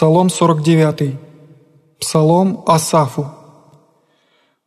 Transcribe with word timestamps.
Псалом 0.00 0.30
49. 0.30 1.18
Псалом 2.00 2.62
Асафу. 2.66 3.26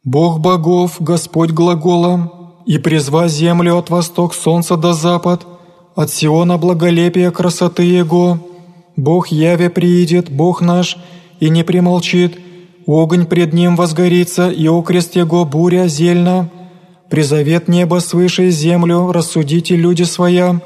«Бог 0.03 0.39
богов, 0.39 0.97
Господь 0.99 1.49
глаголом, 1.49 2.53
и 2.67 2.77
призва 2.77 3.27
землю 3.27 3.79
от 3.79 3.89
восток 3.89 4.35
солнца 4.35 4.77
до 4.77 4.93
запад, 4.93 5.47
от 5.95 6.11
Сиона 6.11 6.59
благолепия 6.59 7.31
красоты 7.31 7.81
Его. 7.81 8.37
Бог 8.95 9.29
яве 9.29 9.71
приидет, 9.71 10.29
Бог 10.29 10.61
наш, 10.61 10.97
и 11.39 11.49
не 11.49 11.63
примолчит, 11.63 12.37
огонь 12.85 13.25
пред 13.25 13.53
Ним 13.53 13.75
возгорится, 13.75 14.51
и 14.51 14.67
окрест 14.67 15.15
Его 15.15 15.45
буря 15.45 15.87
зельна. 15.87 16.51
Призовет 17.09 17.67
небо 17.67 18.01
свыше 18.01 18.51
землю, 18.51 19.11
рассудите 19.11 19.75
люди 19.75 20.03
своя, 20.03 20.61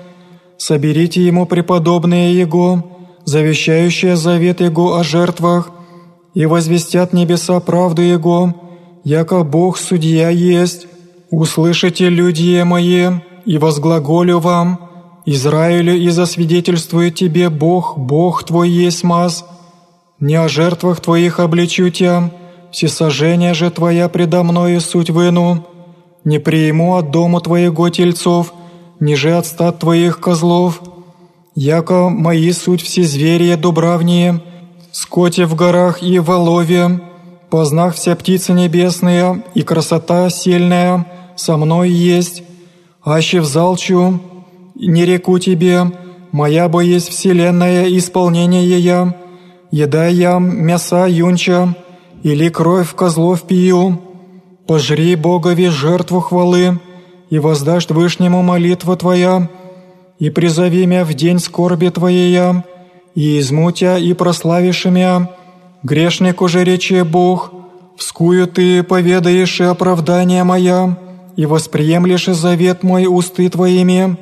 соберите 0.57 1.25
Ему 1.25 1.45
преподобные 1.45 2.37
Его, 2.37 2.96
завещающие 3.27 4.15
завет 4.15 4.61
Его 4.61 4.95
о 4.95 5.03
жертвах, 5.03 5.69
и 6.33 6.45
возвестят 6.45 7.11
небеса 7.11 7.59
правду 7.59 8.01
Его, 8.01 8.55
яко 9.03 9.43
Бог 9.43 9.77
судья 9.77 10.29
есть. 10.29 10.87
Услышите, 11.29 12.07
люди 12.07 12.63
мои, 12.63 13.09
и 13.45 13.57
возглаголю 13.57 14.39
вам, 14.39 14.79
Израилю, 15.25 15.93
и 15.97 16.07
засвидетельствую 16.07 17.11
тебе, 17.11 17.49
Бог, 17.49 17.97
Бог 17.97 18.45
твой 18.45 18.69
есть 18.69 19.03
маз. 19.03 19.45
Не 20.21 20.35
о 20.35 20.47
жертвах 20.47 21.01
твоих 21.01 21.41
обличу 21.41 21.89
тебя, 21.89 22.31
всесожжение 22.71 23.53
же 23.53 23.69
твоя 23.71 24.07
предо 24.07 24.43
мною 24.43 24.79
суть 24.79 25.09
выну. 25.09 25.67
Не 26.23 26.39
приму 26.39 26.95
от 26.95 27.11
дому 27.11 27.41
твоего 27.41 27.89
тельцов, 27.89 28.53
ниже 29.01 29.33
от 29.33 29.45
стад 29.45 29.79
твоих 29.79 30.21
козлов, 30.21 30.81
яко 31.57 32.09
мои 32.09 32.51
суть 32.51 32.83
все 32.83 33.03
звери 33.03 33.55
дубравние, 33.55 34.41
скоте 34.91 35.45
в 35.45 35.55
горах 35.55 36.03
и 36.03 36.19
волове, 36.19 37.01
познах 37.49 37.95
вся 37.95 38.15
птицы 38.15 38.53
небесные, 38.53 39.43
и 39.55 39.63
красота 39.63 40.29
сильная 40.29 41.07
со 41.35 41.57
мной 41.57 41.89
есть, 41.89 42.43
аще 43.03 43.41
взалчу, 43.41 44.19
не 44.75 45.03
реку 45.03 45.39
тебе, 45.39 45.91
моя 46.31 46.69
бо 46.69 46.81
есть 46.81 47.09
вселенная 47.09 47.87
исполнение 47.97 48.77
я, 48.79 49.15
еда 49.71 50.05
я 50.05 50.37
мяса 50.37 51.07
юнча, 51.07 51.75
или 52.21 52.49
кровь 52.49 52.93
козлов 52.93 53.41
пью, 53.41 53.99
пожри 54.67 55.15
Богови 55.15 55.69
жертву 55.69 56.19
хвалы, 56.19 56.79
и 57.31 57.39
воздашь 57.39 57.89
Вышнему 57.89 58.43
молитва 58.43 58.95
твоя, 58.95 59.49
и 60.19 60.29
призови 60.29 60.85
мя 60.85 61.03
в 61.05 61.13
день 61.13 61.39
скорби 61.39 61.89
Твоей, 61.89 62.39
и 63.15 63.39
измутя 63.39 63.97
и 63.97 64.13
прославишь 64.13 64.85
мя. 64.85 65.29
Грешник 65.83 66.41
уже 66.41 66.63
рече 66.63 67.03
Бог, 67.03 67.51
вскую 67.97 68.47
Ты 68.47 68.83
поведаешь 68.83 69.59
и 69.59 69.63
оправдание 69.63 70.43
моя, 70.43 70.97
и 71.35 71.45
восприемлешь 71.45 72.25
завет 72.25 72.83
мой 72.83 73.05
усты 73.07 73.49
Твоими. 73.49 74.17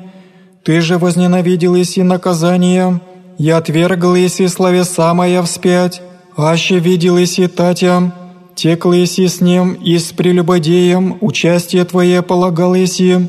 Ты 0.62 0.80
же 0.80 0.98
возненавидел 0.98 1.74
и 1.76 2.02
наказание, 2.02 3.00
и 3.38 3.50
отвергл 3.50 4.14
еси 4.14 4.48
словеса 4.48 5.14
моя 5.14 5.42
вспять, 5.42 6.02
аще 6.36 6.78
видел 6.78 7.16
еси 7.16 7.46
татя, 7.46 8.12
текл 8.54 8.92
еси 8.92 9.28
с 9.28 9.40
ним 9.40 9.74
и 9.74 9.98
с 9.98 10.12
прелюбодеем, 10.12 11.18
участие 11.20 11.84
Твое 11.84 12.22
полагал 12.22 12.74
еси, 12.74 13.28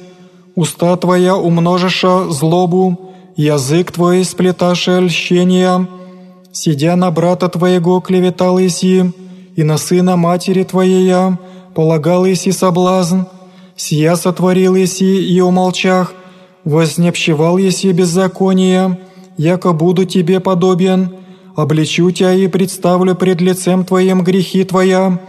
уста 0.58 0.95
Твоя 0.97 1.36
умножиша 1.36 2.31
злобу, 2.31 3.13
язык 3.36 3.91
Твой 3.91 4.25
сплеташе 4.25 5.00
льщения, 5.00 5.88
сидя 6.52 6.95
на 6.95 7.11
брата 7.11 7.47
Твоего 7.47 8.02
клеветал 8.02 8.58
иси, 8.59 9.13
и 9.55 9.63
на 9.63 9.78
сына 9.78 10.17
матери 10.17 10.63
Твоея 10.63 11.38
полагал 11.75 12.25
иси 12.25 12.52
соблазн, 12.52 13.19
сия 13.75 14.16
сотворил 14.16 14.75
иси 14.75 15.35
и 15.35 15.40
умолчах, 15.41 16.13
вознепщевал 16.66 17.59
иси 17.59 17.91
беззаконие, 17.91 19.00
яко 19.38 19.73
буду 19.73 20.06
Тебе 20.06 20.40
подобен, 20.40 21.17
обличу 21.56 22.09
Тебя 22.09 22.34
и 22.34 22.47
представлю 22.47 23.13
пред 23.13 23.41
лицем 23.41 23.85
Твоим 23.85 24.23
грехи 24.23 24.63
Твоя, 24.63 25.19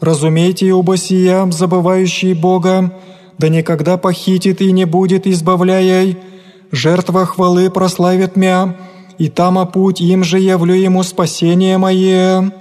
разумейте 0.00 0.72
оба 0.72 0.96
сия, 0.96 1.50
забывающие 1.50 2.36
Бога, 2.36 2.92
да 3.38 3.48
никогда 3.48 3.96
похитит 3.96 4.60
и 4.60 4.72
не 4.72 4.84
будет, 4.84 5.26
избавляя, 5.26 6.16
жертва 6.72 7.26
хвалы 7.26 7.70
прославит 7.70 8.36
мя, 8.36 8.76
и 9.18 9.28
там, 9.28 9.58
а 9.58 9.66
путь 9.66 10.00
им 10.00 10.24
же 10.24 10.38
явлю 10.38 10.74
ему 10.74 11.02
спасение 11.02 11.78
мое». 11.78 12.52